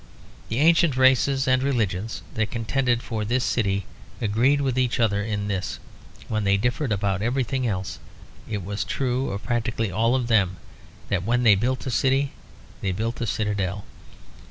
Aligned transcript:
The 0.49 0.57
ancient 0.57 0.97
races 0.97 1.47
and 1.47 1.61
religions 1.61 2.23
that 2.33 2.49
contended 2.49 3.03
for 3.03 3.23
this 3.23 3.43
city 3.43 3.85
agreed 4.19 4.59
with 4.59 4.79
each 4.79 4.99
other 4.99 5.21
in 5.21 5.47
this, 5.47 5.77
when 6.27 6.43
they 6.43 6.57
differed 6.57 6.91
about 6.91 7.21
everything 7.21 7.67
else. 7.67 7.99
It 8.49 8.63
was 8.65 8.83
true 8.83 9.29
of 9.29 9.43
practically 9.43 9.91
all 9.91 10.15
of 10.15 10.25
them 10.25 10.57
that 11.09 11.21
when 11.23 11.43
they 11.43 11.53
built 11.53 11.85
a 11.85 11.91
city 11.91 12.31
they 12.81 12.91
built 12.91 13.21
a 13.21 13.27
citadel. 13.27 13.85